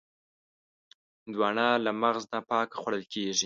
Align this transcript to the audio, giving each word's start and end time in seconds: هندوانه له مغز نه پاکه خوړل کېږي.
هندوانه 1.23 1.65
له 1.85 1.91
مغز 2.01 2.23
نه 2.33 2.39
پاکه 2.49 2.75
خوړل 2.81 3.03
کېږي. 3.13 3.39